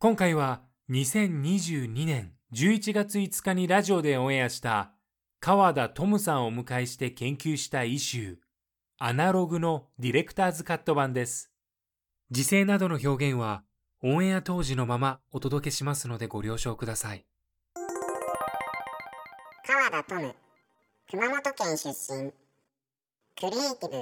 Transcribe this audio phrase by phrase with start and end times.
[0.00, 4.92] 今回は2022年11月5日にラジオでオンエアした
[5.40, 8.36] 川田十夢さんをお迎えして研究したイシュー
[9.00, 11.50] アナログのディレクターズカット版です。
[12.30, 13.64] 時勢などの表現は
[14.00, 17.24] オンエア当時のままお届けしますのでご了承ください。
[19.66, 20.32] 川田十夢
[21.10, 22.30] 熊本県出身。
[23.36, 23.96] クリエイティブ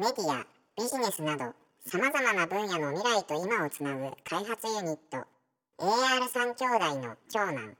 [0.00, 0.46] メディア
[0.78, 1.52] ビジネスなど
[1.84, 5.26] さまざまな分野の未来と今をつなぐ開発ユニット
[5.82, 7.76] AR3 兄弟の長男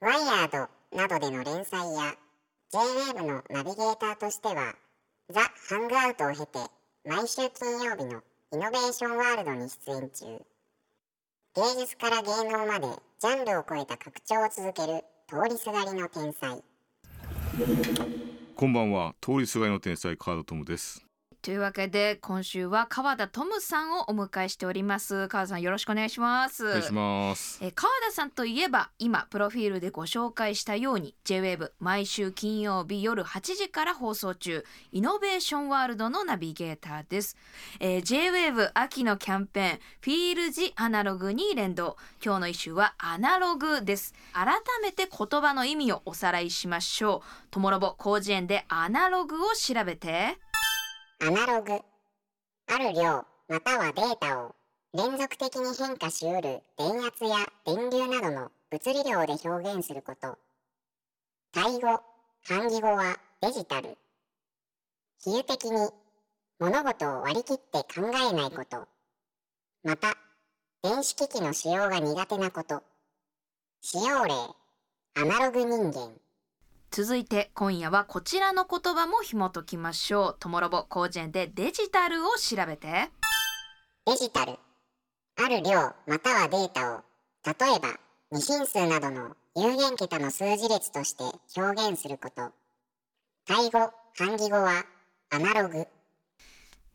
[0.00, 2.14] ワイヤードなどでの連載や
[2.72, 4.76] JWAVE のナビゲーターとしては
[5.28, 6.60] ザ・ハングアウトを経て
[7.04, 10.24] 毎週金曜日のイノベーションワールドに出演中。
[11.56, 12.86] 芸術から芸能まで
[13.18, 16.62] ジャンルを超えた拡張を続ける通りすがりの天才。
[18.54, 19.16] こんばんは。
[19.20, 21.04] 通りすがりの天才カードトムです。
[21.44, 25.28] というわけで今週は川田トムさんをお迎えしております。
[25.28, 26.66] 川田さんよろしくお願いします。
[26.66, 27.58] お願いします。
[27.62, 37.36] えー川田さんといえば今プロフィールでご紹介したように JWAVE 毎週金曜日夜8時から放送中イノベーションワールドのナビゲーターです、
[37.78, 41.98] えー JWAVE 秋のキャンペーンフィールジアナログに連動。
[42.24, 44.14] 今日の一週はアナログです。
[44.32, 44.46] 改
[44.82, 47.48] めて言葉の意味をおさらいしましょう。
[47.50, 50.38] トモロボ広辞苑でアナログを調べて
[51.20, 51.72] アナログ。
[52.66, 54.54] ある量またはデータを
[54.92, 60.38] 連続的に変化しうる電圧や電流などの物理量で表現すること。
[61.52, 62.00] タイ語
[62.46, 63.96] 漢字語はデジタル。
[65.22, 65.88] 比喩的に
[66.58, 68.86] 物事を割り切って考えないこと。
[69.82, 70.16] また
[70.82, 72.82] 電子機器の使用が苦手なこと。
[73.80, 74.34] 使用例
[75.16, 76.23] アナログ人間。
[76.96, 80.36] 続いて今夜はこちらの言葉も紐解きましょう。
[80.38, 83.10] トモロボ広辞苑でデジタルを調べて。
[84.06, 84.52] デジタル。
[85.42, 87.02] ある量またはデータを
[87.44, 87.98] 例えば
[88.30, 91.24] 二進数などの有限桁の数字列として
[91.60, 92.52] 表現すること。
[93.44, 94.84] 対語漢字語は
[95.30, 95.88] アナログ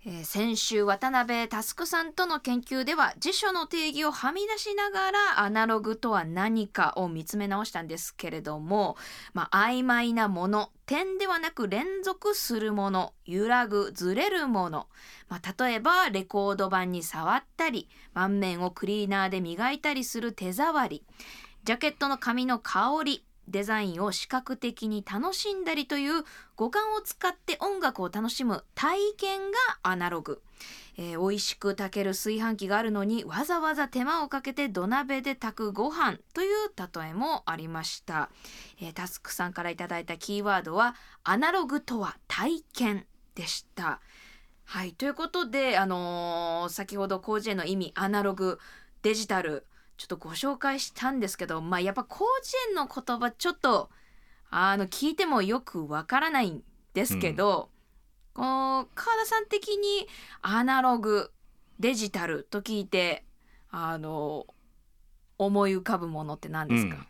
[0.06, 8.96] え先週渡辺佑さんとの研究では辞書の定義をはみ出しながらアナログとは何かを見つめ直したんですけれども、
[9.34, 14.88] まあ、曖昧なもの点ではなく連続するもの揺らぐずれるもの、
[15.28, 21.04] まあ、例えばレコード盤に触ったり盤面をクリーナーで磨いたりする手触り。
[21.66, 23.26] ジャケットの紙の香り。
[23.50, 26.24] デザインを視覚的に楽しんだりという
[26.56, 30.42] 五感を使って音楽を楽しむ体験がアナログ、
[30.98, 38.30] えー美味しく炊ける炊飯器があるのにわざわざ手間をかけて土鍋で炊くご飯という例えもありました、
[38.82, 43.06] えータスクさんからいただいたキーワードはアナログとは体験
[43.36, 44.02] でした。
[44.66, 48.60] はいということであのー先ほど広辞苑の意味アナログ
[49.02, 49.66] デジタル
[50.00, 53.90] ちょっとご紹介したんですけどまあやっぱ広辞苑の言葉ちょっと
[54.50, 57.70] あの聞いてもよくわからないんですけど、
[58.34, 58.46] こう
[58.96, 60.08] 川田さん的に
[60.42, 61.32] アナログ
[61.80, 63.26] デジタルと聞いて
[63.70, 64.48] あの
[65.38, 67.06] 思い浮かぶものって何ですか、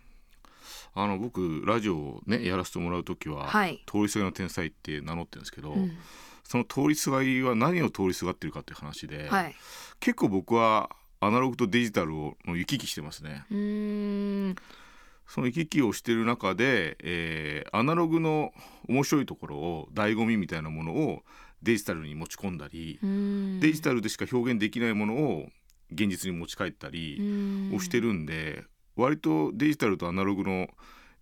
[0.96, 3.84] あの僕ラジオをねやらせてもらう時は、はい。
[3.86, 5.98] 通りすがりの天才って名乗ってるんですけど、うん。
[6.44, 9.56] その通りすがりは何を通りすがってるかっていう話で、はい。
[10.00, 10.90] 結構僕は
[11.20, 13.44] アナログとデジタルをの行き来してますね
[15.28, 18.52] その行き来をしてる中で、えーアナログの
[18.88, 21.22] 面白いところを醍醐味みたいなものを
[21.62, 23.00] デジタルに持ち込んだり
[23.60, 25.50] デジタルでしか表現できないものを
[25.92, 27.18] 現実に持ち帰ったり
[27.74, 28.64] をしてるんで、
[28.96, 30.68] 割とデジタルとアナログの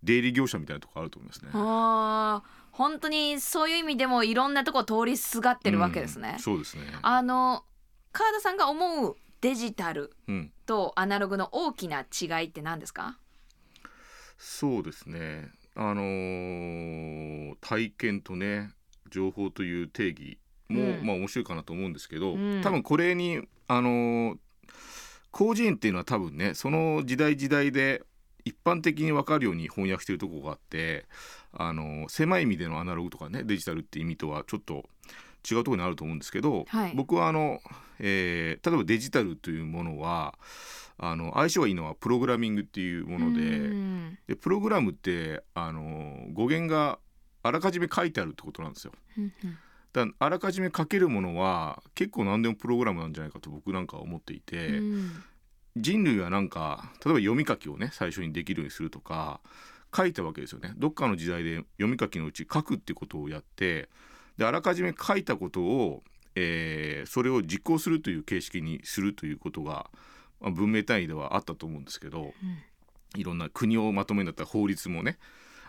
[0.02, 1.50] 出入り業者みたいなところあると思いますね。
[2.72, 6.38] 本当にそういう意味でもいろんなとこ通りすがってるわけですねうん。
[6.38, 6.82] そうですね。
[7.02, 7.64] あの
[8.12, 10.52] 川田さんが思うデジタルうん。
[10.66, 13.18] とアナログの大きな違いって何ですか？
[14.36, 15.50] そうですね。
[15.74, 18.70] あのー体験とね
[19.10, 20.38] 情報という定義
[20.68, 21.06] も、うん。
[21.06, 22.62] まあ面白いかなと思うんですけど、うん。
[22.62, 24.38] 多分これにあのー
[25.36, 28.02] 広辞苑っていうのは多分ねその時代時代で
[28.44, 31.06] 一般的に分かるように翻訳してるところがあって
[31.52, 34.88] あのー狭い意味でのアナログとかねデジタルっていう意味とはちょっと
[35.50, 37.60] 違うところにあると思うんですけど、はい僕はあの、
[37.98, 40.38] えー例えばデジタルというものは
[40.98, 43.40] あの相性がいいのはプログラミングっていうもので。
[43.40, 46.98] うんでプログラムってあの語源が
[47.42, 48.92] あらかじめ書いてあるってことなんですよ。
[49.92, 55.24] だからあらかじめ書けるものは結構何でもプログラムなんじゃないかと僕なんかは思っていて、うん
[55.76, 59.40] 人類はなんか例えば読み書きをね最初にできるようにするとか
[59.96, 60.72] 書いたわけですよね。
[60.76, 63.88] どっかの時代で読み書きのうち書くってことをやって
[64.38, 66.02] であらかじめ書いたことを、
[66.34, 69.90] えーそれを実行するという形式にするということが、
[70.40, 72.32] まあ文明単位ではあったと思うんですけど、
[73.16, 75.18] いろんな国をまとめるんだったら法律もね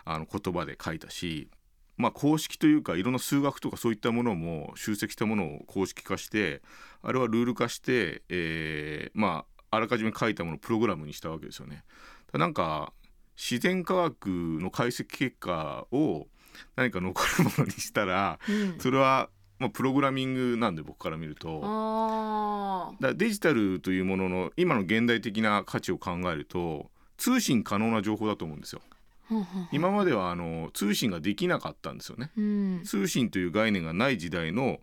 [0.06, 1.50] あの言葉で書いたし、
[1.98, 6.62] まあ、公式というかいろんな数学とかそういったものも集積したものを公式化して
[7.02, 11.84] あれはルール化して、えーまああらかじめ書いたものをプログラムにしたわけですよね。
[12.32, 12.92] だなんか
[13.38, 16.28] 自然科学の解析結果を
[16.76, 19.30] 何か残るものにしたらうんそれは、
[19.60, 21.62] まあ、プログラミングなんで僕から見ると。
[21.64, 28.82] あだデジタルというものの今の現代的な価値を考えると通信可能な情報だと思うんですよ。
[29.72, 32.32] 今まではあの通信ができなかったんですよね。
[32.38, 34.80] うん通信という概念がない時代の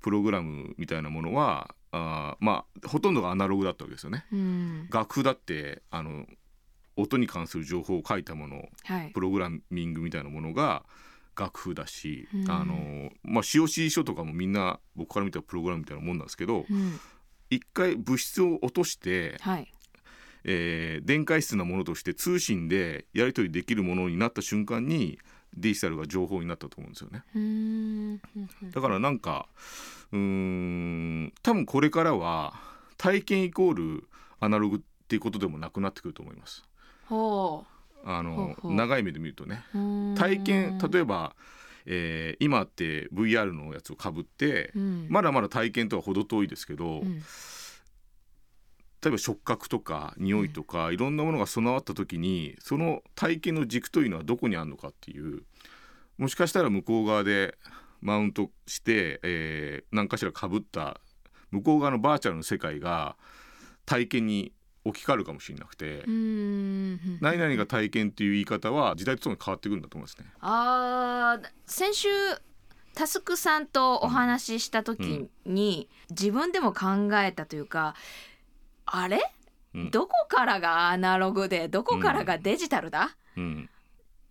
[0.00, 4.24] プログラムみたいなものはあーまあほとんどがアナログだったわけですよね。
[4.32, 6.26] うん楽譜だってあの
[6.96, 10.84] 音に関する情報を書いたものはいプログラミングみたいなものが
[11.36, 12.50] 楽譜だし、うん。
[12.50, 17.00] あのまあ COC 書とかもみんな僕から見たらプログラムみたいなもんなんですけどうん。
[17.50, 19.72] 一回物質を落としてはい。
[20.44, 25.18] えー電解質なものとして通信でやり取りできるものになった瞬間に
[25.56, 27.22] デジタルが情報になったと思うんですよね。
[28.72, 29.46] だからなんか
[30.10, 32.54] うーん多分これからは
[32.96, 34.08] 体験イコール
[34.40, 36.64] アナログっていうことでもなくなってくると思います。
[37.06, 37.64] ほ
[38.04, 39.64] あの長い目で見るとね。
[40.16, 41.34] 体験例えば、
[41.86, 45.06] えー今って VR のやつをかぶって、うん。
[45.08, 47.22] まだまだ体験とは程遠いですけど、うん。
[49.02, 55.42] 例えば触覚とか匂いとか、いろんなものが備わった時にその体験の軸というのはどこにあるのかっていう
[56.18, 57.58] もしかしたら向こう側で
[58.00, 61.00] マウントして、えー何かしらかぶった
[61.50, 63.16] 向こう側のバーチャルの世界が
[63.84, 64.52] 体験に
[64.84, 70.26] 置き換わるかもしれなくて、何々が体験っていう言い方は時代とともに変わってくるんだと思いますね。
[70.40, 72.08] あー先週
[72.94, 77.94] タスクさんとお話しした時に、自分でも考えたというか
[78.84, 79.32] あれ、
[79.74, 79.90] うん。
[79.90, 83.68] どこからがアナログでどこからがデジタルだ、うん。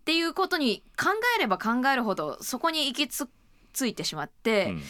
[0.01, 3.29] っていうことに考えれば考えるほどそこに行きつ
[3.71, 4.81] ついてしまって、うん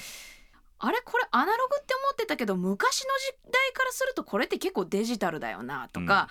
[0.83, 3.10] あれこれアナログって思ってたけど昔の
[3.44, 6.28] 時代からするとこれって結構デジタルだよなとか、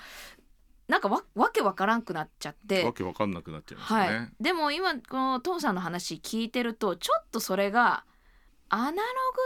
[0.88, 2.85] なんかわわけわからんくなっちゃって。
[2.85, 4.00] わけわかんなくなっちゃいますね。
[4.00, 8.05] はい、でも今この父さんの話聞いてるとちょっとそれが
[8.70, 9.00] アナログ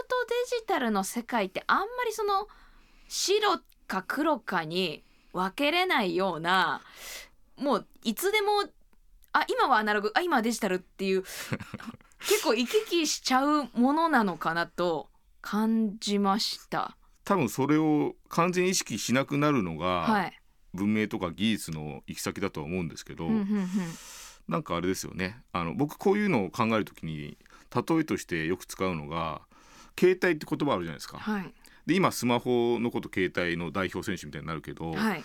[0.08, 2.48] とデジタルの世界ってあんまりその
[3.08, 6.80] 白か黒かに分けれないような
[7.56, 8.64] もういつでも
[9.32, 11.24] あ今はアナログあ今はデジタルっていう
[12.28, 15.08] 結構行き来しちゃうものなのかなと
[15.40, 16.96] 感じました。
[17.24, 20.40] 多分それを完全に意識しなくなるのが、はい、
[20.74, 23.68] 文明とか技術の行き先だとは思うんですけど、うんうんうん
[24.46, 27.38] なんかあれですよねあの僕こういうのを考えるときに
[27.74, 29.40] 例えとしてよく使うのが
[29.98, 31.16] 携帯って言葉あるじゃないですか。
[31.16, 31.54] はい
[31.86, 35.24] で今スマホのこと携帯の代表選手みたいになるけど、はい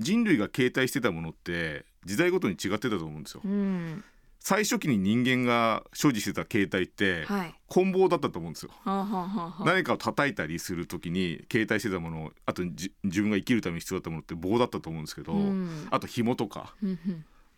[0.00, 3.42] 人類が携帯してたものって時代ごとに違ってたと思うんですよ。
[3.44, 4.04] うん
[4.46, 7.54] 最初期に人間が所持してた携帯ってはい。
[7.66, 8.72] 棍棒だったと思うんですよ。
[8.84, 9.64] はあはあはあはあ。
[9.64, 15.88] 何かを叩いたりするときに携帯してたものあとじ自分が生きるために必要だったものって棒だったと思うんですけど、うん。
[15.90, 16.74] あと紐とか。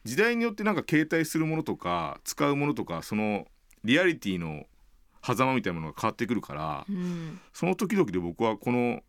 [0.04, 3.48] 時代によってなんか携帯するものとか使うものとかその
[3.82, 4.66] リアリティの
[5.24, 7.40] 狭間みたいなものが変わってくるから、うん。
[7.52, 9.00] その時々で僕はこの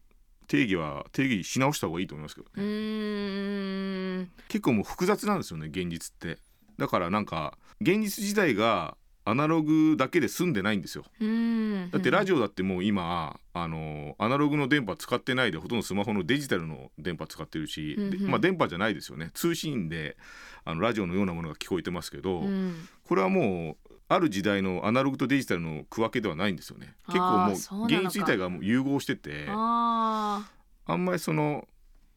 [0.48, 6.39] 定義は定義し直した方がいいと思いますけどうね、結構もう複雑なんですよね現実って
[6.77, 11.03] だからなんか現実自体がアナログだけで済んでないんですよ。
[11.19, 11.89] うん。
[11.91, 18.31] だってラジオだってもう今あのアナログの電波使ってないでほとんどスマホのデジタルの電波使ってるし、でうんうん。
[18.31, 19.31] まあ電波じゃないですよね。
[19.34, 20.15] 通信で
[20.63, 22.88] あのラジオのようなものが聞こえてますけど、うん。
[23.03, 26.96] これはもうある時代のアナログとデジタルの区分けではないんですよね。
[27.07, 30.50] 結構もう現実自体がもう融合しててあ
[30.86, 31.67] あんまりその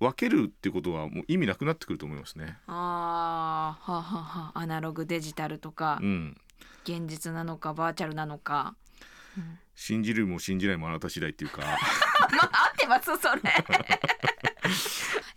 [0.00, 2.56] 分けるってことはもう意味なくなってくると思いますね。
[2.66, 6.36] ああはあはあアナログデジタルとかうん、
[6.84, 8.74] 現実なのかバーチャルなのか。
[9.76, 11.60] 信じるも信じないもあなた次第っていうか。
[11.62, 13.42] まあ合ってますそれ、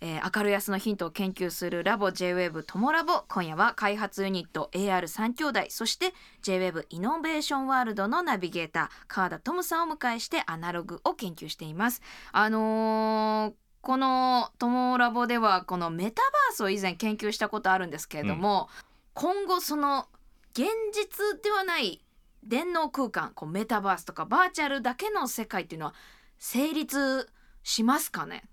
[0.00, 3.24] えー、明るい明日のヒントを研究するラボ JWAVE トモラボ。
[3.28, 12.02] 今夜は開発ユニット AR3 兄弟そして JWAVE イノベーションワールドのナビゲーター川田トムさんをお迎えしてアナログを研究しています。
[12.32, 18.70] あのーこのトモラボではこのメタバースを以前研究したことあるんですけれども、
[19.12, 20.08] 今後その
[20.52, 22.02] 現実ではない
[22.42, 25.94] 電脳空間こうメタバースとかバーチャルだけの世界っていうのは
[26.38, 27.28] 成立
[27.62, 28.44] しますかね？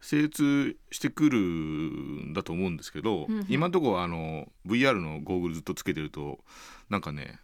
[0.00, 3.46] 精通してくるんだと思うんですけど、うんうん。
[3.48, 6.40] 今のところあの VR のゴーグルずっとつけてると
[6.88, 7.38] なんかね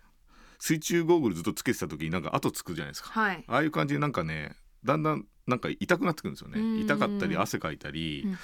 [0.59, 3.11] 水中ゴーグルずっとつけてた時になんか後つくじゃないですか。
[3.11, 6.77] はい、ああいう感じでなんかねだんだんなんか痛くなってくるんですようん。
[6.77, 8.31] ね痛かったり汗かいたり、うん。
[8.31, 8.39] うん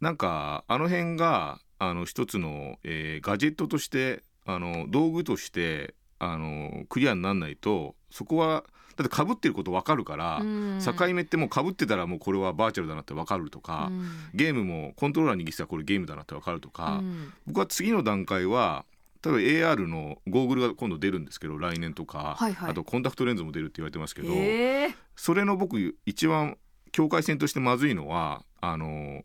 [0.00, 8.64] なんかあの辺があの一つの、えーガジェットとしてあの道具としてあのクリアにならないとそこは
[8.96, 10.80] だって被ってること分かるから、うん。
[10.84, 14.08] 境目ってもう被ってたらもうこれはバーチャルだなって分かるとか、うん。
[14.34, 17.32] ゲームもコントローラー握ってたらこれゲームだなって分かるとか、うん。
[17.46, 18.84] 僕は次の段階は
[19.24, 22.70] 例えば AR のゴーグルが今度出るんですけど来年とか、はいはい。
[22.70, 24.94] あとコンタクトレンズも出るって言われてますけど、えー。
[25.16, 26.58] それの僕一番
[26.92, 29.22] 境界線としてまずいのはあの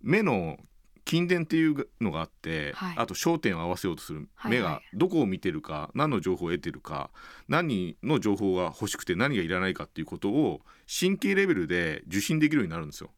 [0.00, 0.58] 目の
[1.08, 2.94] 筋電っていうのがあって、はい。
[2.96, 4.28] あと焦点を合わせようとする。
[4.36, 4.60] はいはい。
[4.60, 7.10] 目がどこを見てるか何の情報を得てるか
[7.48, 13.10] 何の情報が欲しくて何がいらないかっていうことを神経レベルで受信できるようになるんですよ。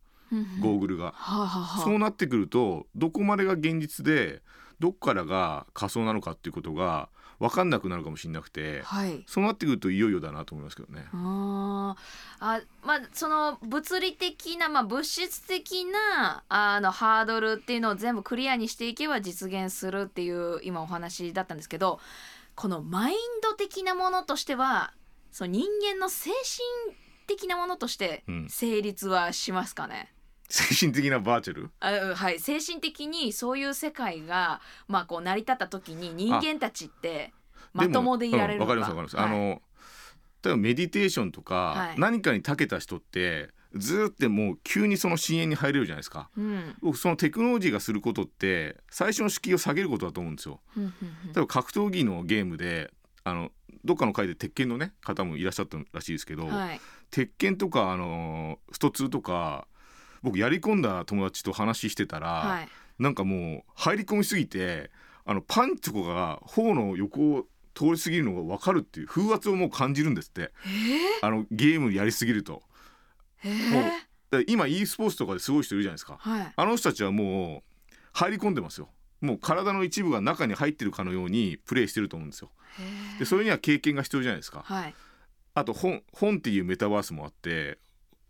[0.60, 1.12] ゴーグルが。
[1.12, 1.84] はあ、はあはあ。
[1.84, 4.40] そうなってくるとどこまでが現実で
[4.84, 7.08] どっからが仮想なのかっていうことが
[7.40, 9.24] 分かんなくなるかもしれなくてはい。
[9.26, 11.06] そうなってくるといよいよだなと思いますけどね。
[11.10, 12.44] あー。
[12.44, 21.98] あまあその物理的な、まあ、物質的なあのハードルっていうのを全部クリアにしていけば実現するっていう今お話だったんですけど
[22.54, 24.92] このマインド的なものとしては
[25.32, 26.94] その人間の精神
[27.26, 28.48] 的なものとしてうん。
[28.50, 30.12] 成立はしますかね、
[30.54, 31.70] 精神的なバーチャル？
[31.80, 37.32] あうんはい、精神的にそういう世界が、まあ、こう成り立った時に人間たちって
[37.72, 39.42] まともでいられるのかうんわかりますわかります、はい。
[39.42, 39.62] あの
[40.44, 41.98] 例えばメディテーションとか、はい。
[41.98, 46.30] 何かに長けた人ってずーってもう急にその深淵に入れるじゃないですか。
[46.36, 46.76] うん。
[46.80, 50.60] 僕そのテクノロジーがすることって最初の敷居を下げることだと思うんですよ。
[50.76, 50.98] うんうん例
[51.36, 52.92] えば格闘技のゲームで
[53.24, 53.50] あの
[53.84, 56.80] どっかの回で鉄拳のね方もいらっしゃったらしいですけど、うんはい。
[57.10, 59.66] 鉄拳とかあのスト2とか
[60.24, 62.68] 僕やり込んだ友達と話してたら、はい。
[62.98, 64.90] なんかもう入り込みすぎて
[65.24, 70.50] あのパンチとかが頬の横を通り過ぎるのが分かるっていう風圧をもう感じるんですって。
[71.22, 72.62] あのゲームやりすぎると。
[73.44, 73.70] えー？
[73.70, 76.16] もう今 e スポーツとかですごい人いるじゃないですか。
[76.18, 76.52] はい。
[76.56, 78.88] あの人たちはもう入り込んでますよ。
[79.20, 82.50] もう体の一部が中に入ってるかのようにプレイしてると思うんですよ。
[83.18, 84.62] でそれには経験が必要じゃないですか。
[84.64, 84.94] はい。
[85.54, 87.78] あと本本っていうメタバースもあって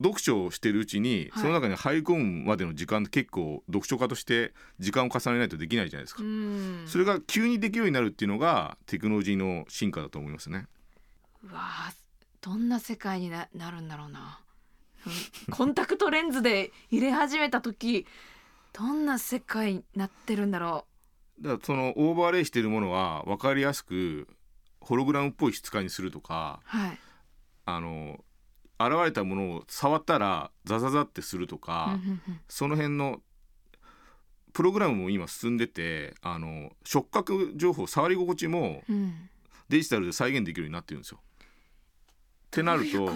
[0.03, 1.43] 読書をしてるうちに、はい。
[1.43, 6.85] その中に入り込むまでの時間って結構読書家として時間を重ねないとできないじゃないですか、うん。
[6.87, 10.67] それが急にできるようになるっていうのがテクノロジーの進化だと思いますね。
[11.43, 11.93] うわあ
[12.41, 14.41] どんな世界にななるんだろうな。
[15.07, 18.07] うんコンタクトレンズで入れ始めた時
[18.73, 20.87] どんな世界になってるんだろ
[21.41, 24.29] だからそのオーバーレイしているものは分かりやすく
[24.81, 26.99] ホログラムっぽい質感にするとかうはい。
[27.67, 28.25] あの
[28.79, 33.21] 現れたものを触ったらザザザってするとか、うんうんうんその辺の
[34.53, 39.29] プログラムも今進んでてあの触覚情報触り心地もうん
[39.69, 41.19] デジタルで再現できるようになってるんですよ。
[41.19, 41.47] っ
[42.51, 43.11] てなると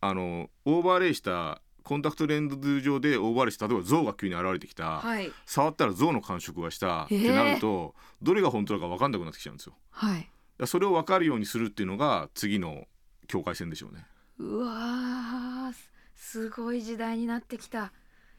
[0.00, 9.74] あのオーバーレイしたコンタクトレンズ上でオーバーレイした例えば象が急に現れてきた、はい触ったら象の感触がしたってなると、どれが本当だか分かんなくなってきちゃうんですよ。
[9.90, 10.28] はい
[10.62, 12.86] らそれを分かるようにするっていうのが次の
[13.26, 14.06] 境界線でしょうね。
[14.42, 17.92] うわーすすごい時代になってきた。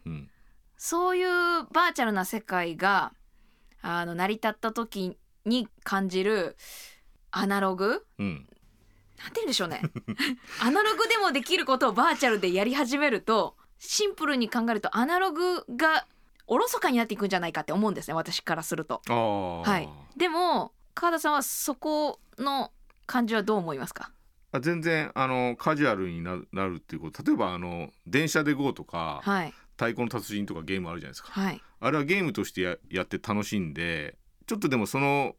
[0.05, 0.29] うん、
[0.77, 1.27] そういう
[1.71, 3.13] バーチャルな世界が
[3.81, 6.57] あの成り立った時に感じる
[7.31, 8.05] アナログ？
[8.17, 8.47] うん、
[9.19, 9.81] なんて言うんでしょうね。
[10.59, 16.07] アナログでもできることをバーチャルでやり始めるとシンプルに考えるとアナログが
[16.47, 19.01] おろそかになっていくんじゃないかって思うんですね私からすると。
[19.07, 22.71] はい、でも川田さんはそこの
[23.05, 24.09] 感じはどう思いますか？
[24.09, 24.12] あ
[24.59, 27.23] 全然あのカジュアルにななるっていうこと。
[27.23, 29.53] 例えばあの電車で GO とか、はい。
[29.75, 31.31] 太鼓の達人とかゲームあるじゃないですか。
[31.31, 31.61] はい。
[31.79, 34.15] あれはゲームとしてややって楽しんで
[34.47, 35.35] ちょっとでもその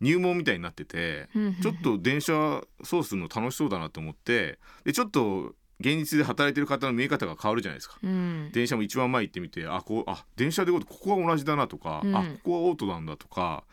[0.00, 1.28] 入門みたいになってて
[1.62, 7.98] ちょっと電車操作するの楽しそうだなと思ってでちょっと現実で働いてる方の見え方が変わるじゃないですか。
[8.02, 8.50] うん。
[8.52, 12.16] 電車も一番前行ってみてあこうあ電車でこここは同じだなとか、うん。
[12.16, 13.64] あここはオートなんだとか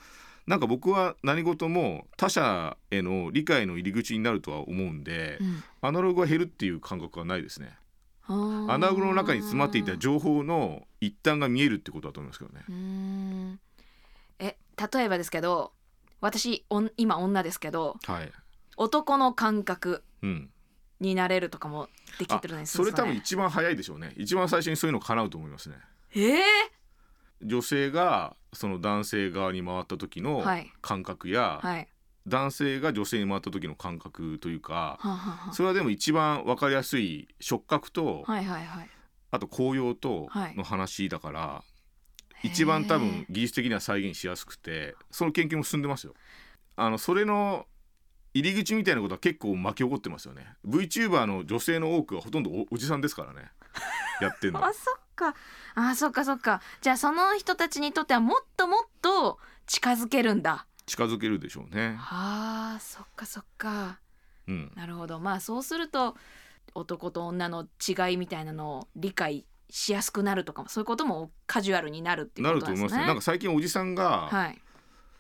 [0.51, 7.73] なんか僕は何事も他者への理解の入り口になるとは思うんで、うんアナログが減るっていう感覚はないですね。
[8.27, 12.65] アナログの中に詰まっていた情報の一端が見えるってことだと思いますけどね。
[12.67, 13.59] うーん
[14.39, 14.57] え
[14.93, 15.71] 例えばですけど
[16.19, 18.29] 私おん今女ですけどはい。
[18.75, 20.49] 男の感覚うん。
[20.99, 21.87] になれるとかも
[22.19, 24.13] できあてるんですそれ多分ね一番早いでしょうね。
[24.17, 25.77] 一番最初にそういうの叶うと思いますね。
[26.13, 26.43] ええ
[27.43, 30.71] 女性がその男性側に回った時のはい。
[30.81, 31.87] 感覚や、はい。
[32.27, 35.07] 男性が女性に回った時の感覚というか、はあ
[35.47, 35.53] は。
[35.53, 38.89] それはでも一番分かりやすい触覚と、あはいはいはい。
[39.31, 40.55] あと紅葉とはい。
[40.55, 41.63] の話だから、
[42.43, 46.13] 一番多分技術的には再現しやすくてその研究も進んでますよ。
[46.75, 47.67] あのそれの
[48.33, 50.47] 入り口みたいなことは結構巻き起こってますよね。
[50.67, 53.51] VTuber の女性の多くはほとんどおおじさんですからね
[54.25, 54.65] やってんの。
[54.65, 55.35] あそっか。
[55.75, 56.61] あそっかそっか。
[56.81, 60.67] じゃあその人たちにとってはもっともっと近づけるんだ。
[60.85, 61.97] 近づけるでしょうね。
[61.99, 63.99] あーそっかそっか。
[64.47, 65.19] うん、なるほど。
[65.19, 66.15] まあそうすると
[66.73, 72.89] 男と女の違いみたいなのを理解しやすくなるとかもそういうこともカジュアルになるっていうなることですね。
[72.89, 73.07] と思いますよ。
[73.07, 74.61] なんか最近おじさんがはい。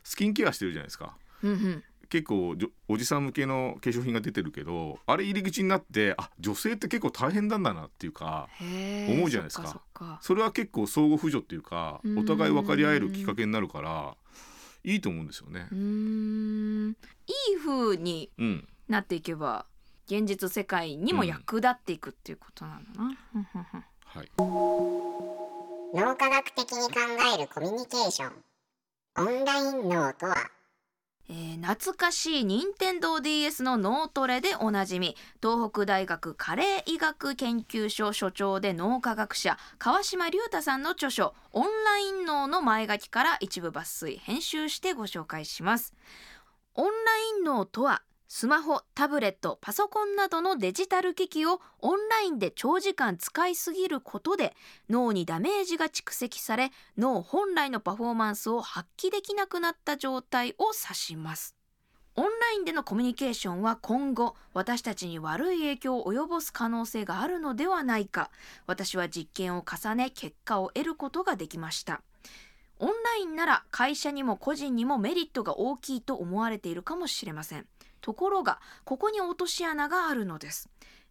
[0.03, 1.15] スキンケアしてるじゃないですか。
[1.43, 9.67] うんうん結構じょおじさん向けの化粧品が出てるけどあれ入り口になってあ女性って結構大変なんだなっていうか思うじゃないですか。
[9.67, 10.19] そっかそっか。
[10.21, 12.19] それは結構相互扶助っていうかうん。
[12.19, 14.15] お互い分かり合えるきっかけになるから
[14.83, 15.69] いいと思うんですよね。
[15.71, 15.73] う。
[15.73, 16.89] ーん。
[16.89, 16.93] い
[17.53, 19.65] い風にうん、なっていけば
[20.07, 23.15] 現実世界にも役立っていくっていうことなんだな、
[24.03, 26.95] はい、脳科学的に考
[27.33, 28.33] えるコミュニケーション。
[29.17, 30.35] オンライン脳とは
[31.29, 45.93] えー懐かしい任天堂 d s の脳トレでおなじみ東北大学加齢医学研究所所長で脳科学者川島隆太さんの著書「オンライン脳」の前書きから一部抜粋編集してご紹介します。
[46.73, 48.01] オンライン脳とは
[48.33, 54.55] スマホ、タブレット、パソコンなどのデジタル機器をオンラインで長時間使いすぎることで
[54.89, 61.57] 脳にダメージが蓄積され脳本来のパフォーマンスを発揮できなくなった状態を指します。
[62.15, 68.31] オンラインでのコミュニケーションは今後私たちに悪い影響を及ぼす可能性があるのではないか。
[68.65, 72.01] 私は実験を重ね結果を得ることができました。
[72.79, 77.67] オンラインなら会社にも個人にもメリットが大きいと思われているかもしれません。
[78.01, 80.69] ところがここに落とし穴があるのです。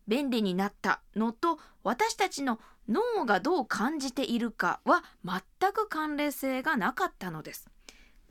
[0.09, 7.69] 便利になったのと私たちの脳がどう感じているかは全く関連性がなかったのです。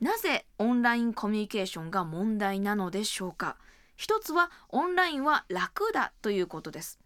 [0.00, 3.56] なぜオンラインコミュニケーションが問題なのでしょうか。
[3.96, 6.98] 一つはオンラインは楽だということです。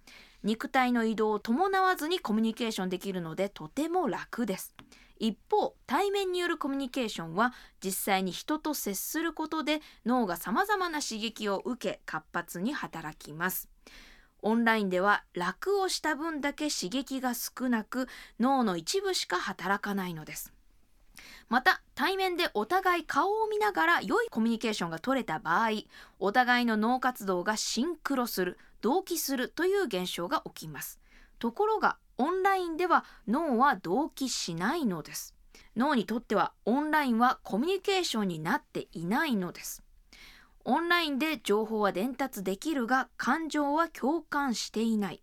[0.45, 4.75] 肉体の移動を伴わずにコミュニケーションできるのでとても楽です。
[5.19, 13.69] 一方対面によるコミュニケーションは実際に人と接することで脳がさまざまな刺激を受け活発に働きます。
[14.43, 20.53] オンラインでは楽をした分だけ刺激が少なく脳の一部しか働かないのです。
[21.49, 25.71] また対面でお互い顔を見ながら良いコミュニケーションが取れた場合
[26.19, 31.01] お互いの脳活動がシンクロする同期するという現象が起きます。
[31.39, 35.35] ところがオンラインでは脳は同期しないのです。
[35.77, 39.83] 脳にとってはオンラインはコミュニケーションになっていないのです。
[40.65, 45.23] オンラインで情報は伝達できるが感情は共感していない。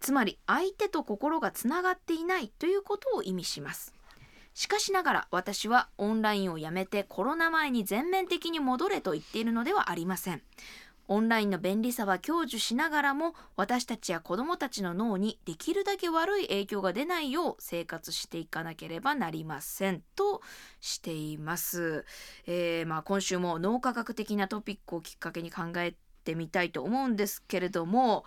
[0.00, 3.94] つまり相手と心がつながっていないということを意味します。
[4.54, 10.42] しかしながら私はオンラインをやめてコロナ前に全面的に戻れと言っているのではありません。
[11.08, 20.42] オンラインの便利さは享受しながらも私たちや子どもたちの脳にできるだけ悪い影響が出ないよう生活していかなければなりませんと
[20.80, 22.04] しています、
[22.46, 28.24] えーまあ、今週も脳科学的なトピックをきっかけに考えてみたいと思うんですけれども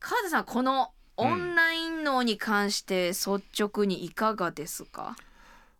[0.00, 5.16] 川田さんこのオンライン脳に関して率直にいかがですか、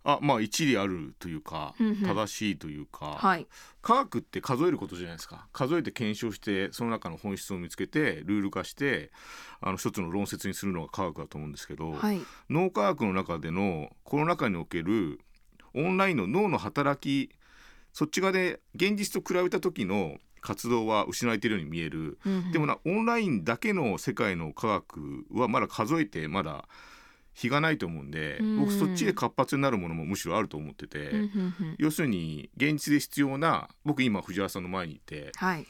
[0.02, 1.96] あまあ一理あるというかうんうん。
[1.96, 3.46] 正しいというか、はい。
[3.82, 5.46] 科学って数えることじゃないですか。
[5.52, 9.10] 数えて検証してその中の本質を見つけてルール化して
[9.60, 12.20] あの一つの論説にするのが科学だと思うんですけど、はい。
[12.48, 15.20] 脳科学の中でのこの中における
[15.74, 17.32] オンラインの脳の働き
[17.92, 22.52] そっち側で現実と比べた時の活動は失われているように見える、うんうん。
[22.52, 26.66] でもなオンラインだけの世界の科学はまだ数えてまだ
[27.40, 28.58] 日がないと思うんで、うん。
[28.60, 31.76] 僕そっちで活発になるものもむしろあると思ってて、うんうんうん。
[31.78, 35.66] 要するに現実で必要な僕今藤原さんの前にいてはい。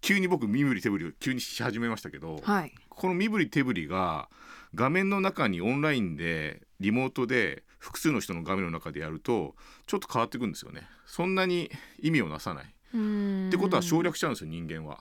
[0.00, 2.72] 急に僕身振り手振りを急にし始めましたけど、はい。
[2.88, 4.30] この身振り手振りが
[4.74, 9.54] 画面の中にオンラインでリモートで複数の人の画面の中でやると
[9.86, 10.88] ちょっと変わってくるんですよね。
[11.06, 11.70] そんなに
[12.00, 12.64] 意味をなさない。
[12.64, 15.00] ってことは省略しちゃうんですよ人間は。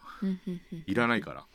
[0.86, 1.46] いらないから。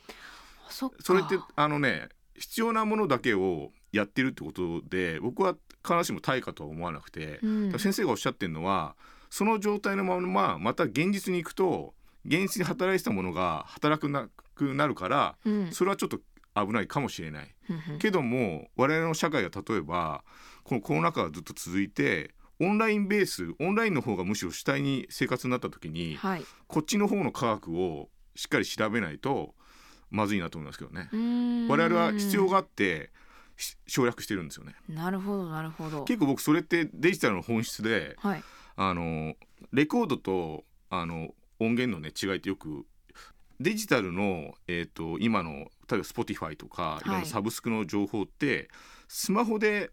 [0.69, 7.79] それってあのね必要なものだけをやってるってことで僕は必ずしも対価とは思わなくて、うん。
[7.79, 8.95] 先生がおっしゃってるのは
[9.29, 11.93] その状態のまままた現実に行くと
[12.25, 15.71] 現実に働いてたものが働くなくなるからうん。
[15.71, 16.19] それはちょっと
[16.55, 17.55] 危ないかもしれない。
[17.99, 20.23] けども我々の社会が例えば
[20.63, 26.43] このコロナ禍がずっと続いてオンラインベースオンラインの方がむしろ主体に生活になった時にはい。
[26.67, 29.53] こっちの方の科学をしっかり調べないと
[30.09, 31.09] まずいなと思いますけどね。
[31.67, 33.09] 我々は必要があってし
[33.87, 34.75] 省略してるんですよね。
[34.89, 36.03] なるほどなるほど。
[36.03, 38.43] 結構僕それってデジタルの本質ではい。
[38.75, 39.35] あの
[39.71, 42.85] レコードとあの音源のね違いってよく
[43.59, 45.51] デジタルの、えー、と今の
[45.89, 47.07] 例えば Spotify とかい。
[47.07, 48.69] ろんなサブスクの情報って、
[49.07, 49.91] スマホで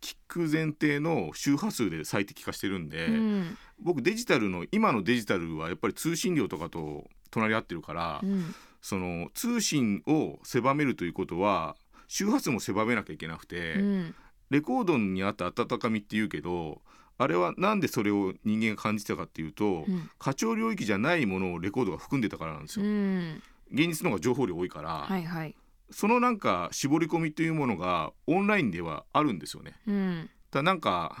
[0.00, 3.58] 聞く前提の周波数で最適化してるんで、うん。
[3.80, 8.54] 僕デジタルの今のデジタルはやっぱり通信量とかと隣り合ってるから、うん。
[8.80, 11.76] その通信を狭めるということは
[12.12, 14.14] 周波数も狭めなきゃいけなくて、うん。
[14.50, 16.82] レコードにあった温かみって言うけど
[17.16, 20.10] あれはなんでそれを人間が感じたかっていうと、うん。
[20.18, 22.90] 過聴領域じゃないものをレコードが含んでたからなんですうよ。
[22.90, 23.42] ん。
[23.72, 25.56] 現実の方が情報量多いから、はいはい。
[25.90, 29.74] そのなんか絞り込みというものがオンラインではあるんですよね。
[29.86, 30.30] うん。
[30.50, 31.16] ただなんか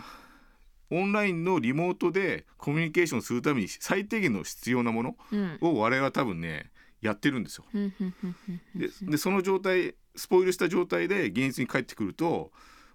[0.90, 5.58] オンラインのリモートでコミュニケーションするために最低限の必要なものうん。
[5.62, 7.64] を我々は多分ねやってるんですよ。
[9.06, 12.50] でその状態スポイルした状態で現実に帰ってくると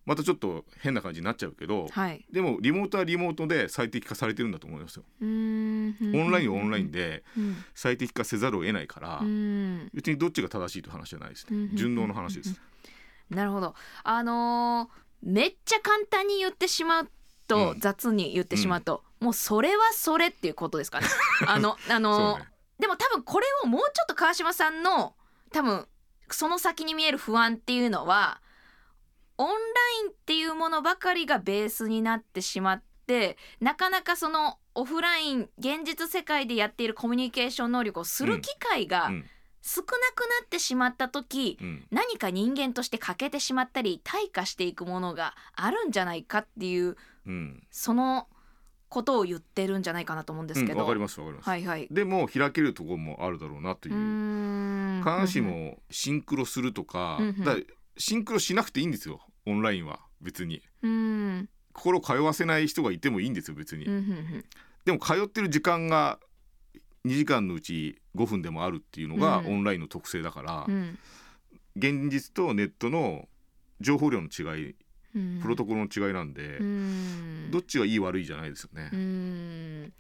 [0.06, 2.26] またちょっと変な感じになっちゃうけど、はい。
[2.32, 5.04] でもリモートはリモートで最適化されてるんだと思いますよ。
[5.22, 7.58] オンラインはオンラインでうん。
[7.76, 9.90] 最適化せざるを得ないから、うん。
[9.94, 11.72] 別にどっちが正しいという話じゃないですうんね。
[11.74, 12.60] 順応の話です。
[13.30, 13.76] なるほど。
[14.04, 17.10] あのーめっちゃ簡単に言ってしまう
[17.48, 17.80] と、うん。
[17.82, 21.08] 雑に言ってしまうと、もうそれはそれっていうことですかね。
[21.48, 22.46] あのあのー ね。
[22.80, 25.16] でも多分これをもうちょっと川島さんの
[25.52, 25.86] 多分
[26.30, 28.42] その先に見える不安っていうのは
[29.38, 39.26] オンラインっていうものばかりがベースになってしまってなかなかそのオフライン現実世界でやっているコミュニケーション能力をする機会がうん。
[39.60, 39.86] 少な
[40.16, 41.86] くなってしまった時、うん。
[41.92, 47.62] 何か人間として欠けてしまったり退化していくものがあるんじゃないかっていううん。
[47.70, 48.28] その
[48.90, 50.74] ことを言ってるんじゃないかなと思うんですけど。
[50.74, 51.50] うんわかりますわかります。
[51.50, 51.88] はいはい。
[51.92, 57.64] でも開けるところもあるだろうなという必ずしもシンクロするとか、だから
[57.98, 59.22] シンクロしなくていいんですよ。
[59.46, 60.62] オンラインは別に。
[60.82, 63.86] うん心通わせない人がいてもいいんですよ別に。
[64.86, 66.20] でも通ってる時間が
[67.06, 70.98] 2時間のうち5分でもあるっていうのがうんオンラインの特性だから、うん
[71.80, 73.30] 現実とネットの
[73.82, 74.76] 情報量の違いうん
[75.42, 77.52] プロトコルの違いなんで、うん。
[77.52, 78.90] どっちがいい悪いじゃないですよね。
[78.92, 79.94] うん。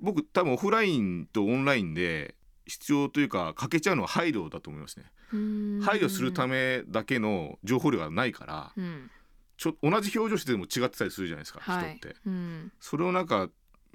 [0.00, 2.34] 僕多分オフラインとオンラインで
[2.66, 5.06] 必要というか欠けちゃうのは配慮だと思いますね。
[5.32, 5.80] うん。
[5.82, 9.10] 配慮するためだけの情報量がないからうん。
[9.56, 11.96] ちょ同じ表情してでも違ってたりするじゃないですか、はい。
[11.98, 12.16] 人って。
[12.26, 12.72] うん。
[12.80, 13.48] それをなんか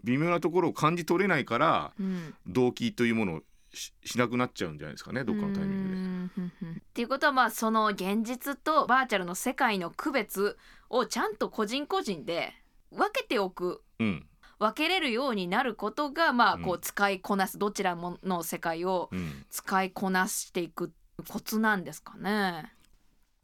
[0.03, 2.33] 微妙なところを感じ取れないからうん。
[2.47, 5.95] 動機というものをししなくなっちゃうんじゃないですかねどっかのタイミングで。
[5.95, 6.05] うんう
[6.41, 10.57] んうんっていうことはまあその現実とバーチャルの世界の区別
[10.89, 12.53] をちゃんと個人個人で
[12.91, 13.83] 分けておく。
[13.99, 14.25] うん。
[14.57, 19.45] 分けれるようになることがまあこううん使いこなすどちらもの世界をうん。
[19.49, 20.91] 使いこなしていく
[21.29, 22.73] コツなんですかね。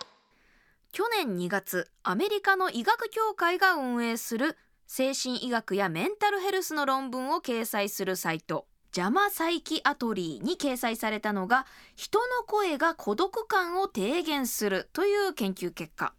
[0.91, 16.13] 去年2月アメリカの医学協会が運営する精神医学やメンタルヘルスの論文を掲載するサイトジャマサイキアトリーに掲載されたのが人の声が孤独感を低減するという研究結果。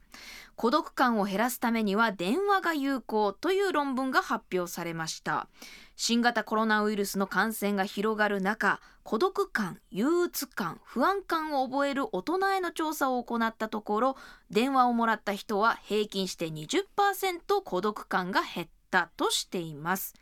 [0.56, 5.48] 孤独感を減らすためには電話が有効という論文が発表されました。
[5.96, 14.16] 新型コロナウイルスの感染が広がる中孤独感憂鬱感不安感を覚える大人への調査を行ったところ
[14.50, 20.14] 電話をもらった人は平均して20%孤独感が減ったとしています。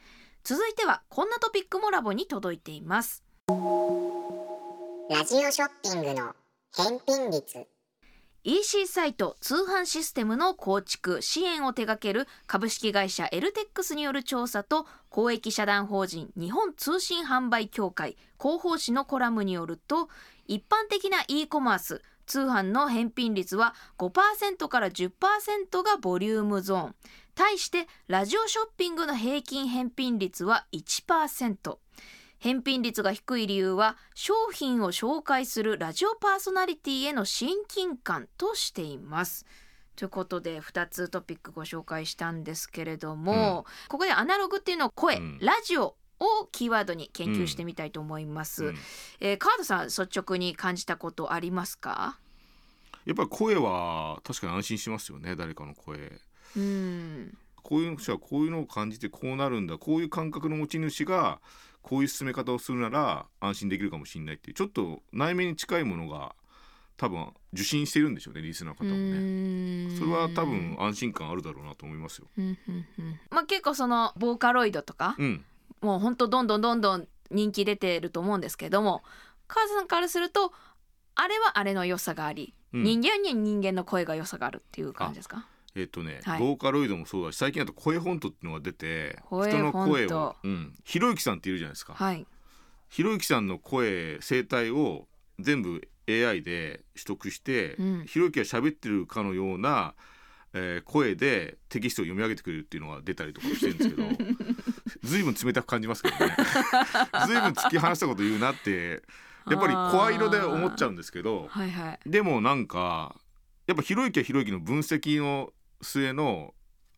[0.44, 3.24] 続いてはこんなトピックもラボに届いています。
[3.48, 6.34] ラジオショッピングの
[6.76, 7.66] 返品率。
[8.46, 20.10] EC サイト通販システムの構築支援を手掛ける株式会社エルテックスによる調査と公益社団法人日本通信販売協会広報誌のコラムによると
[20.46, 25.10] 一般的な e コマース通販の返品率は5%から10%
[25.82, 26.94] がボリュームゾーン。
[27.34, 31.78] 対してラジオショッピングの平均返品率は1%
[32.44, 39.46] 返品率が低い理由は商品を紹介するラジオパーソナリティへの親近感としています。
[39.96, 48.66] ということで2つトピックご紹介したんですけれども、ここでアナログっていうのを声、うんラジオをキーワードに研究してみたいと思います。
[48.66, 48.76] うん
[49.20, 52.18] えー、カードさん率直に感じたことありますか？
[53.06, 56.20] やっぱり声は確かに安心しますよね誰かの声
[56.58, 61.40] うん、こういう人はこういうのを感じてこうなるんだこういう感覚の持ち主が
[61.84, 66.34] こういう進め方をするなら安心できるかもしれないっていうちょっと内面に近いものが
[66.96, 69.94] 多分受信してるんでしょうねリスナーの方もね。
[69.98, 72.26] それは多分安心感あるだろうなと思いますよ。
[72.38, 73.20] うんうんうん。
[73.30, 75.44] まあ結構そのボーカロイドとか、うん、
[75.82, 79.02] もうほんとどんどんどんどん人気出てると思うんですけども
[79.46, 80.52] カードさんからすると
[81.16, 82.82] あれはあれの良さがあり、うん。
[82.84, 85.46] 人間には人間の声が良さがあるっていう感じですか？
[85.76, 86.38] えっ、とね、はい。
[86.38, 91.94] ボーカロイドもそうだし最近だと声フォントっていうのが出て声人の声フォント、をうん、ひろゆきさんっているじゃないですか。
[91.94, 92.26] はい。
[92.88, 95.08] ひろゆきさんの声声帯を
[95.40, 98.04] 全部 AI で取得して、うん。
[98.06, 99.94] ひろゆきが喋ってるかのような、
[100.52, 104.08] えー声でテキストを読み上げてくれるっていうのが出たりとかしてるんですけど
[105.02, 106.36] 随分冷たく感じますけどね。
[107.26, 109.02] 随分突き放したこと言うなって
[109.50, 112.08] やっぱり声色で思っちゃうんですけどはいはい。
[112.08, 113.16] でもなんか
[113.66, 115.52] やっぱひろゆきはひろゆきの分析の
[115.84, 116.54] 末の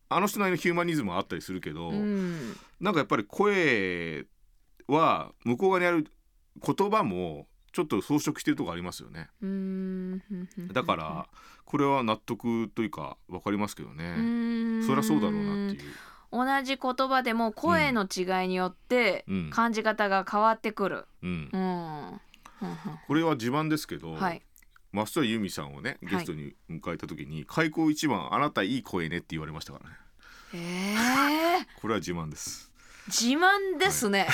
[0.09, 2.55] あの人なりのヒューマニズムはあったりするけど、うん。
[2.79, 4.25] なんかやっぱり声
[4.87, 6.07] は向こう側にある
[6.65, 9.27] 言葉もちょっと装飾してるとこありますよね。
[9.41, 10.21] うん。
[10.71, 11.27] だから
[11.65, 14.15] これは納得というか分かりますけどうね
[14.79, 14.83] ん。
[14.83, 15.93] そりゃそうだろうなっていう。
[16.31, 19.49] 同じ言葉でも声の違いによってうん。
[19.49, 21.05] 感じ方が変わってくる。
[21.21, 21.49] うん。
[21.51, 21.61] うん。
[21.61, 22.11] うん。
[22.11, 22.19] うん。
[23.07, 24.41] これは自慢ですけど、はい。
[24.93, 29.95] 増田由美さんをねゲストに迎えた時に開口一番あなたいい声ねって言われましたからね。
[30.53, 30.95] え
[31.61, 32.71] え これは自慢です。
[33.07, 34.27] 自慢ですね。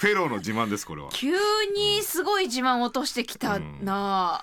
[0.00, 1.10] フェローの自慢ですこれは。
[1.12, 1.32] 急
[1.74, 4.40] にすごい自慢落としてきたな。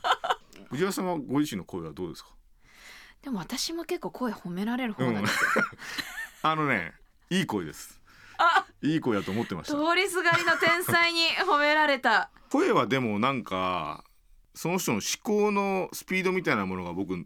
[0.68, 2.30] 藤原さんはご自身の声はどうですか？
[3.22, 5.20] でも私も結構声褒められる方な。
[5.20, 5.22] ん。
[5.24, 5.50] ですよ。
[6.42, 6.94] あのね
[7.28, 8.00] いい声です。
[8.82, 9.74] いい声だと思ってました。
[9.74, 12.30] 通りすがりの天才に褒められた。
[12.50, 14.04] 声はでもなんか
[14.60, 17.24] その人の思考のスピードみたいなものが僕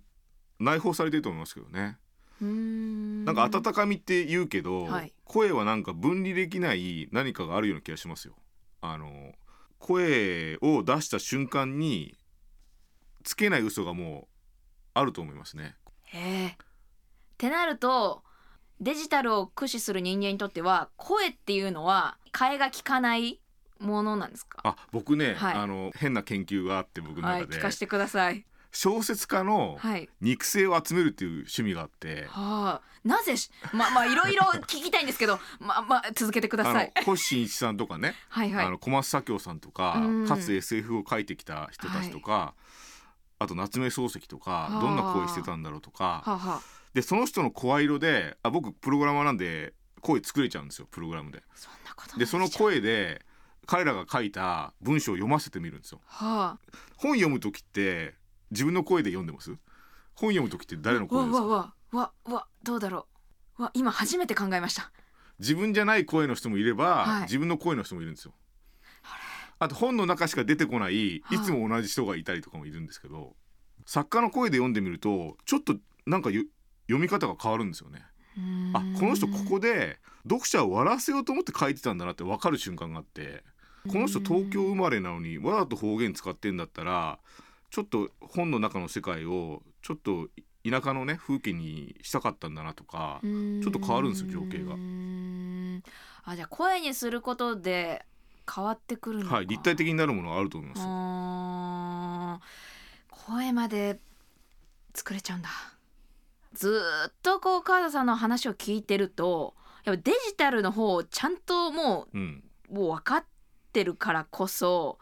[0.60, 1.98] 内包されてると思いますけどね
[2.44, 3.24] ん。
[3.24, 8.36] なんか温かみって言うけど、はい声はなんか分離できない何かがあるような気がしますよ
[8.82, 9.32] あの
[9.80, 12.14] 声を出した瞬間に
[13.24, 14.26] つけない嘘がもう
[14.92, 16.46] あると思いますねへえ。
[16.50, 16.52] っ
[17.36, 18.22] てなると
[18.80, 23.40] デジタルを駆使する人間にとっては声っていうのは替えが利かない
[23.80, 24.60] ものなんですか？
[24.64, 28.44] あ僕ね、はいあの変な研究があって僕のはい、中で、聞かせてください。
[28.72, 30.08] 小説家のはい。
[30.20, 36.92] 肉声を集めるっていう趣味があって、はあ、なぜし、ま、まあ、いろいろ 聞きたいんですけど、ま、ま、続けてください。
[37.04, 38.78] 星新一さんとかねはいはいあの。
[38.78, 42.54] 小松左京さんとかうんかつて SF を書いてきた人たちとか、
[43.38, 46.60] あと夏目漱石とかあどんな声してたんだろうとかはあ、はあ、
[46.94, 51.44] でその人の声色であ僕プログラマーなんで声作れちゃうんですよプログラムで。
[51.54, 52.48] そんなことでその。
[52.48, 53.24] 声で
[53.66, 56.00] 彼らが書いた文章を読ませてみるんですよ。
[56.06, 56.78] はあ。
[56.96, 58.14] 本読む時って
[58.50, 59.50] 自分の声で読んでます？
[60.14, 61.44] 本読む時って誰の声ですか？
[61.44, 63.06] わわわわわどうだろ
[63.58, 63.62] う。
[63.62, 64.92] わ今初めて考えました。
[65.38, 68.34] 自分じゃない声の人もいれば、はい自分の声の人もいるんですよ。
[69.58, 73.34] あと本の中しか出てこないいはいつも同じ人がいたりとかもいるんですけど、
[73.86, 76.48] 作家の声で読んでみるとちょっとなんかゆ
[76.86, 78.02] 読み方が変わるんですよね。
[78.74, 83.44] あこの人ここで読者を笑わせようと思って書いてたんだなって分かる瞬間があって
[83.90, 87.18] この人東京生まれなのにわざと方言使ってんだったら
[87.70, 90.28] ちょっと本の中の世界をちょっと
[90.68, 94.74] 田舎のね風景にしたかったんだなとかちょっと変わるんですよ情景が。
[96.24, 98.06] あじゃあ声にすることで
[98.52, 99.36] 変わってくるのか。
[99.36, 103.26] はい立体的になるものがあると思います。
[103.26, 103.98] 声まで
[104.94, 105.50] 作れちゃうんだ。
[106.54, 112.42] ずーっとこう川田さんの話を聞いてるとやっぱデジタルの方をちゃんともうん。
[112.70, 113.24] うもう分かっ
[113.74, 114.98] てるからこそ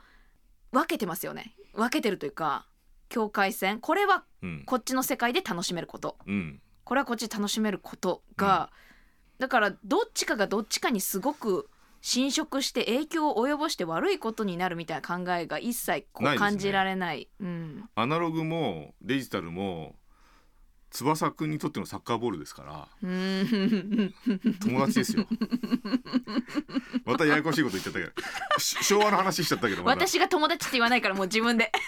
[0.73, 1.55] 分けてますよね。
[1.75, 2.67] 分けてるというか
[3.09, 3.79] 境界線。
[3.79, 4.63] これはうん。
[4.67, 6.17] こっちの世界で楽しめること。
[6.27, 6.61] うん。
[6.85, 8.71] これはこっちで楽しめることが、
[9.39, 11.69] だからどっちかがどっちかにすごく
[12.01, 16.51] 侵食して影響を及ぼして悪いことになるみたいな考えが一切こないうですね。
[16.51, 17.29] 感じられない。
[17.39, 19.95] うん、アナログもデジタルも
[20.93, 24.15] 翼くんにとってのサッカーボールですからうん。
[24.61, 25.27] 友達ですよ。
[27.07, 28.13] またややこしいこと言っちゃったけど。
[28.59, 31.73] し昭和の話しちゃったけどまだ私が友達って言わないからもう自分で。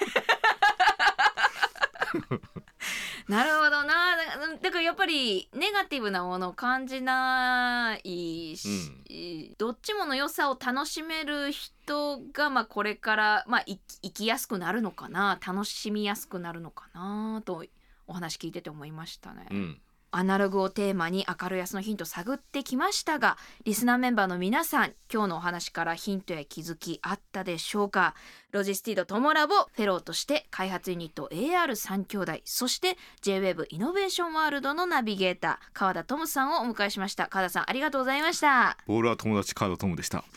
[3.28, 4.16] なるほどな。
[4.16, 4.24] だ
[4.62, 15.38] だからやっぱりネガティブなものを感じないし、どっちもの良さを楽しめる人が、まあ、これから、まあ、生き生きやすくなるのかな。
[15.46, 17.64] 楽しみやすくなるのかなと
[18.06, 19.46] お話聞いてて思いましたね。
[19.50, 19.80] うん。
[20.16, 28.14] アナログをテーマに明るい明日のヒントを探ってきましたがリスナーメンバーの皆さん今日のお話からヒントや気づきあったでしょうか？
[28.52, 37.26] ロジスティードトモラボフェローとして開発ユニット AR3 兄弟そして JWEB イノベーションワールドのナビゲーター川田トムさんをお迎えしました。
[37.26, 38.76] 川田さんありがとうございました。
[38.86, 40.22] ボールは友達カードトムでした。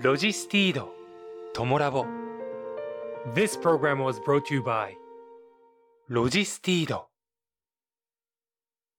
[0.00, 0.92] ロジスティード
[1.54, 2.04] トモラボ
[3.26, 4.96] This program was brought to you by
[6.08, 7.09] ロジスティード